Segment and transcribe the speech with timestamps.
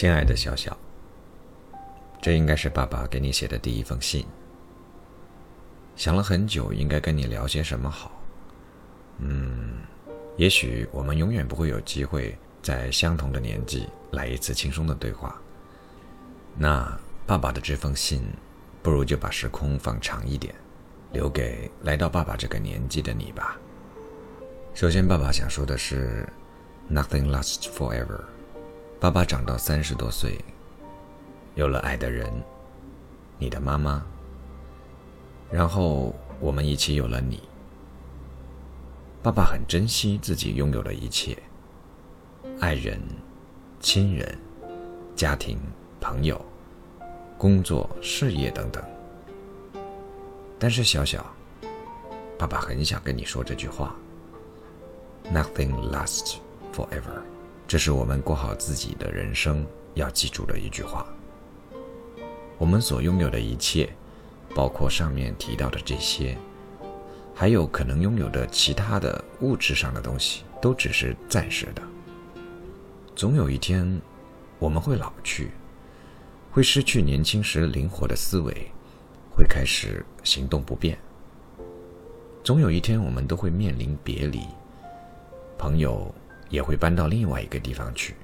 [0.00, 0.74] 亲爱的小小，
[2.22, 4.24] 这应该是爸爸给你写的第一封信。
[5.94, 8.18] 想了很久，应该跟你聊些什么好。
[9.18, 9.82] 嗯，
[10.38, 15.38] 也许我们永远不会有机会在相同的年纪来一次轻松的对话。
[16.56, 18.22] 那爸爸的这封信，
[18.82, 20.54] 不如就把时空放长一点，
[21.12, 23.58] 留给来到爸爸这个年纪的你吧。
[24.72, 26.26] 首先，爸爸想说的是
[26.90, 28.24] ，Nothing lasts forever。
[29.00, 30.38] 爸爸长到三十多岁，
[31.54, 32.30] 有了爱的人，
[33.38, 34.04] 你的妈妈。
[35.50, 37.40] 然后我们一起有了你。
[39.22, 41.34] 爸爸很珍惜自己拥有的一切：
[42.60, 43.00] 爱人、
[43.80, 44.38] 亲人、
[45.16, 45.58] 家庭、
[45.98, 46.38] 朋友、
[47.38, 48.84] 工作、事业等等。
[50.58, 51.24] 但是小小，
[52.38, 53.96] 爸爸很想跟你说这句话
[55.32, 56.36] ：Nothing lasts
[56.74, 57.22] forever。
[57.70, 61.06] 这是我们过好自己的人生要记住的一句话。
[62.58, 63.88] 我们所拥有的一切，
[64.56, 66.36] 包括上面提到的这些，
[67.32, 71.80] 还有可能拥有的其他的物质上的东西，都只是暂时的。
[73.14, 74.02] 总有一天，
[74.58, 75.52] 我们会老去，
[76.50, 78.52] 会失去年轻时灵活的思维，
[79.32, 80.98] 会开始行动不便。
[82.42, 84.40] 总有一天，我们都会面临别离，
[85.56, 86.12] 朋友。
[86.50, 88.14] 也会搬到另外一个地方去。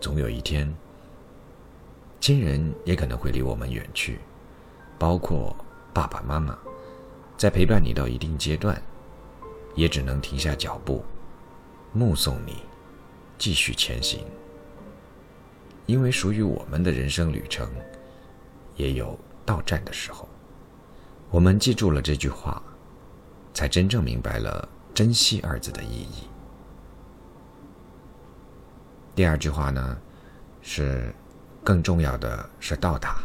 [0.00, 0.74] 总有一天，
[2.18, 4.18] 亲人也可能会离我们远去，
[4.98, 5.54] 包括
[5.92, 6.58] 爸爸妈妈，
[7.36, 8.82] 在陪伴你到一定阶段，
[9.74, 11.04] 也只能停下脚步，
[11.92, 12.62] 目送你
[13.36, 14.24] 继续前行。
[15.84, 17.68] 因为属于我们的人生旅程，
[18.76, 20.26] 也有到站的时候。
[21.30, 22.62] 我们记住了这句话，
[23.52, 26.29] 才真正明白了“珍惜”二字的意义。
[29.20, 29.98] 第二句话呢，
[30.62, 31.14] 是
[31.62, 33.18] 更重要的是到达。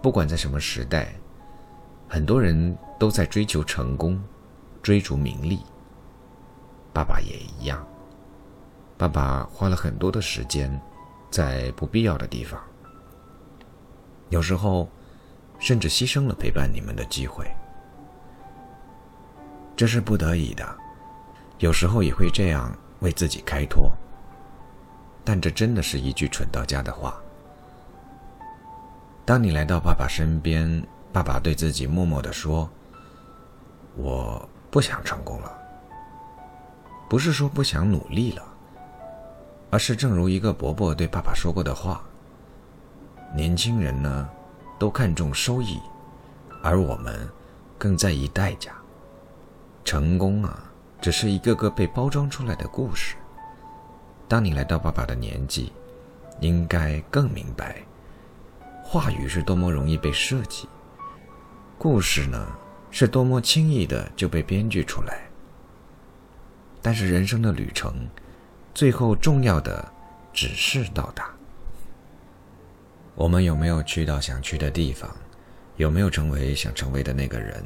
[0.00, 1.12] 不管在什么时代，
[2.08, 4.18] 很多人都在追求成功，
[4.82, 5.60] 追逐名利。
[6.94, 7.86] 爸爸也一样。
[8.96, 10.80] 爸爸花了很多的时间
[11.30, 12.58] 在不必要的地方，
[14.30, 14.88] 有时候
[15.58, 17.46] 甚至牺牲了陪伴你们的机会。
[19.76, 20.66] 这是不得已的，
[21.58, 23.92] 有时候也会这样为自己开脱。
[25.24, 27.14] 但这真的是一句蠢到家的话。
[29.24, 32.68] 当你来到爸爸身边，爸爸对自己默默的说
[33.94, 35.52] ：“我不想成功了，
[37.08, 38.42] 不是说不想努力了，
[39.70, 42.02] 而是正如一个伯伯对爸爸说过的话：
[43.32, 44.28] 年轻人呢，
[44.76, 45.80] 都看重收益，
[46.62, 47.28] 而我们
[47.78, 48.72] 更在意代价。
[49.84, 50.64] 成功啊，
[51.00, 53.14] 只是一个个被包装出来的故事。”
[54.32, 55.70] 当你来到爸爸的年纪，
[56.40, 57.82] 应该更明白，
[58.82, 60.66] 话语是多么容易被设计，
[61.76, 62.46] 故事呢
[62.90, 65.20] 是多么轻易的就被编剧出来。
[66.80, 68.08] 但是人生的旅程，
[68.72, 69.86] 最后重要的
[70.32, 71.30] 只是到达。
[73.14, 75.14] 我们有没有去到想去的地方？
[75.76, 77.62] 有没有成为想成为的那个人？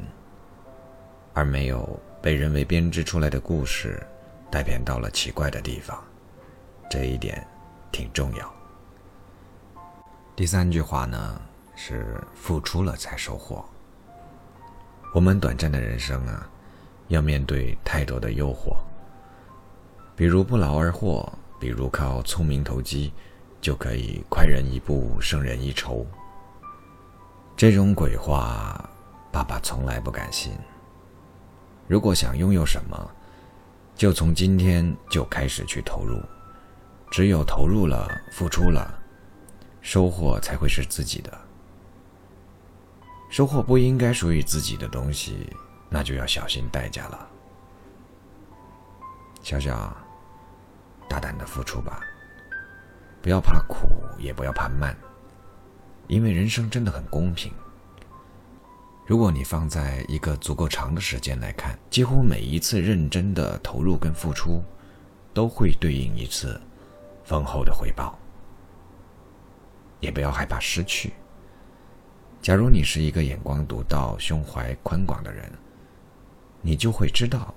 [1.33, 4.05] 而没有被人为编织出来的故事
[4.51, 6.03] 带偏到了奇怪的地方。
[6.89, 7.45] 这一点
[7.91, 8.53] 挺重要。
[10.35, 11.41] 第三句话呢
[11.75, 13.65] 是付出了才收获。
[15.13, 16.47] 我们短暂的人生啊，
[17.07, 18.77] 要面对太多的诱惑，
[20.15, 23.11] 比如不劳而获，比如靠聪明投机
[23.59, 26.05] 就可以快人一步胜人一筹。
[27.55, 28.87] 这种鬼话，
[29.31, 30.53] 爸爸从来不敢信。
[31.87, 33.11] 如果想拥有什么，
[33.95, 36.21] 就从今天就开始去投入。
[37.09, 38.93] 只有投入了、付出了，
[39.81, 41.37] 收获才会是自己的。
[43.29, 45.51] 收获不应该属于自己的东西，
[45.89, 47.27] 那就要小心代价了。
[49.41, 49.95] 小小，
[51.09, 52.01] 大胆的付出吧，
[53.21, 53.87] 不要怕苦，
[54.19, 54.95] 也不要怕慢，
[56.07, 57.51] 因为人生真的很公平。
[59.05, 64.61] 如果你放在一个足够长的时间来看，几乎每一次认真的投入跟付出，
[65.33, 66.59] 都会对应一次。
[67.27, 68.17] 丰厚的回报，
[69.99, 71.11] 也不要害怕失去。
[72.41, 75.51] 假如你是一个眼光独到、胸怀宽广的人，
[76.61, 77.53] 你就会知道，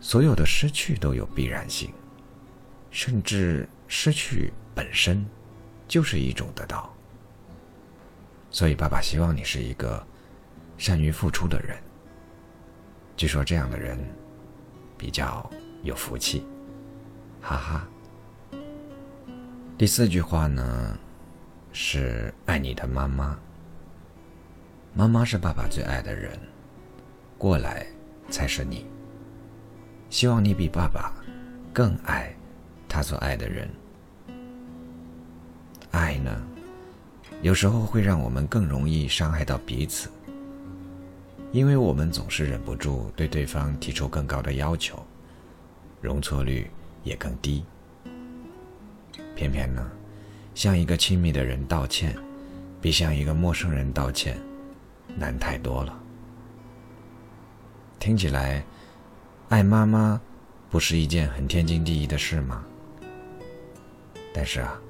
[0.00, 1.92] 所有的失去都有必然性，
[2.90, 5.22] 甚至失去本身
[5.86, 6.90] 就是一种得到。
[8.50, 10.02] 所以，爸爸希望你是一个
[10.78, 11.76] 善于付出的人。
[13.18, 13.98] 据说这样的人
[14.96, 15.50] 比较
[15.82, 16.46] 有福气，
[17.42, 17.86] 哈哈。
[19.82, 20.96] 第四句话呢，
[21.72, 23.36] 是爱你的妈妈。
[24.94, 26.38] 妈妈是爸爸最爱的人，
[27.36, 27.84] 过来
[28.30, 28.86] 才是你。
[30.08, 31.12] 希望你比爸爸
[31.72, 32.32] 更爱
[32.88, 33.68] 他所爱的人。
[35.90, 36.30] 爱呢，
[37.40, 40.08] 有时候会让我们更容易伤害到彼此，
[41.50, 45.04] 因为我们总是忍不住对对方提出更高的要求，
[46.00, 46.70] 容错率
[47.02, 47.64] 也更低。
[49.34, 49.90] 偏偏呢，
[50.54, 52.16] 向一个亲密的人道歉，
[52.80, 54.38] 比向一个陌生人道歉
[55.16, 55.98] 难太多了。
[57.98, 58.64] 听起来，
[59.48, 60.20] 爱妈妈
[60.70, 62.64] 不是一件很天经地义的事吗？
[64.34, 64.80] 但是啊，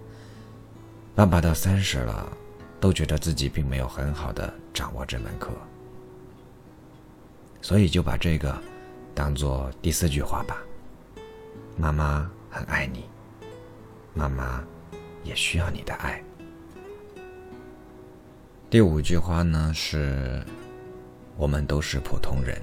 [1.14, 2.32] 爸爸到三十了，
[2.80, 5.50] 都觉得自己并没有很好的掌握这门课，
[7.60, 8.56] 所以就把这个
[9.14, 10.56] 当做第四句话吧。
[11.76, 13.04] 妈妈很爱你。
[14.14, 14.62] 妈妈
[15.25, 16.23] 也需要你的爱。
[18.69, 20.43] 第五句话呢是：
[21.37, 22.61] 我们都是普通人。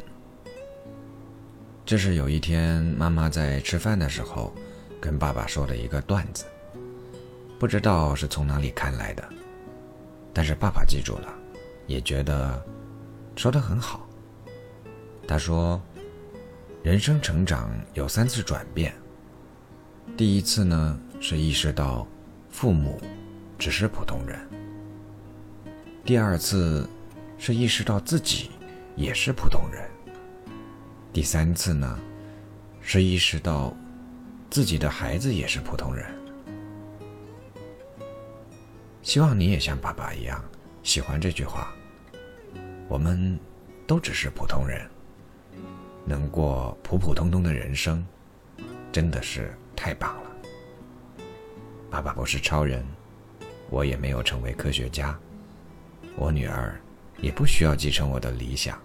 [1.86, 4.54] 这是有一天妈妈在吃饭的时候
[5.01, 6.46] 跟爸爸说的一个段子，
[7.57, 9.28] 不知道是从哪里看来的，
[10.34, 11.34] 但是爸爸记住了，
[11.88, 12.63] 也觉得
[13.36, 14.07] 说的很好。
[15.28, 15.81] 他说
[16.84, 18.94] ：“人生成长有三次转变，
[20.16, 22.07] 第一次呢。”是意识到，
[22.50, 23.00] 父母
[23.57, 24.39] 只是普通人。
[26.06, 26.89] 第二次，
[27.38, 28.50] 是意识到自己
[28.95, 29.88] 也是普通人。
[31.12, 32.00] 第三次呢，
[32.81, 33.75] 是意识到
[34.50, 36.06] 自己的孩子也是普通人。
[39.01, 40.44] 希望你也像爸爸一样
[40.83, 41.74] 喜欢这句话。
[42.88, 43.38] 我们
[43.86, 44.89] 都只是普通人，
[46.06, 48.06] 能过普普通通的人生，
[48.92, 50.28] 真的是太棒了。
[51.89, 52.86] 爸爸不是超人，
[53.69, 55.18] 我也没有成为科学家，
[56.15, 56.80] 我女儿
[57.18, 58.80] 也不需要继承我的理想。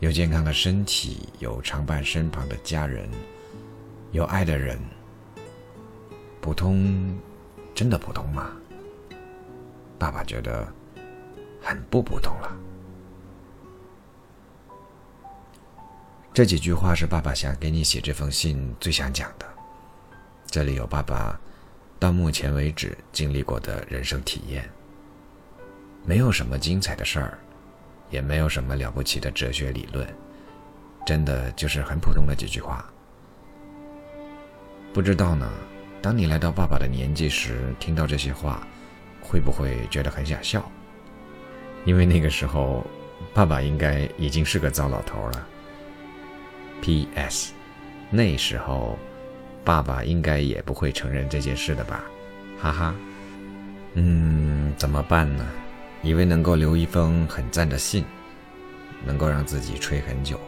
[0.00, 3.08] 有健康的身体，有常伴身旁的家人，
[4.10, 4.78] 有爱的人，
[6.40, 7.16] 普通，
[7.72, 8.50] 真的普通吗？
[9.96, 10.66] 爸爸觉得
[11.62, 12.56] 很不普通了。
[16.34, 19.46] 这几句话是爸爸想给你写这封信最想讲的。
[20.46, 21.40] 这里有爸爸。
[21.98, 24.68] 到目前为止经历过的人生体验，
[26.04, 27.38] 没有什么精彩的事儿，
[28.10, 30.06] 也没有什么了不起的哲学理论，
[31.06, 32.84] 真的就是很普通的几句话。
[34.92, 35.50] 不知道呢，
[36.02, 38.66] 当你来到爸爸的年纪时，听到这些话，
[39.22, 40.70] 会不会觉得很想笑？
[41.86, 42.86] 因为那个时候，
[43.32, 45.46] 爸爸应该已经是个糟老头了。
[46.82, 47.54] P.S.
[48.10, 48.98] 那时候。
[49.66, 52.04] 爸爸应该也不会承认这件事的吧，
[52.56, 52.94] 哈哈。
[53.94, 55.44] 嗯，怎么办呢？
[56.02, 58.04] 以为能够留一封很赞的信，
[59.04, 60.38] 能够让自己吹很久，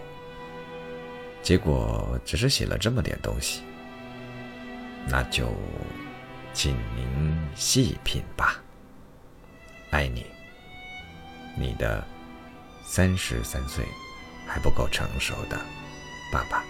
[1.43, 3.63] 结果只是写了这么点东西。
[5.09, 5.53] 那就，
[6.53, 8.63] 请您细品吧。
[9.91, 10.27] 爱你，
[11.59, 12.07] 你的
[12.85, 13.85] 三十三岁
[14.47, 15.59] 还不够成熟的
[16.33, 16.63] 爸爸。